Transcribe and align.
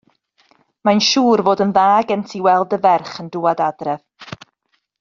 Mae'n 0.87 1.01
siŵr 1.07 1.43
fod 1.49 1.61
yn 1.65 1.75
dda 1.75 1.85
gen 2.13 2.23
ti 2.31 2.43
weld 2.47 2.73
dy 2.73 2.81
ferch 2.87 3.15
yn 3.25 3.31
dŵad 3.37 3.63
adre. 3.67 3.95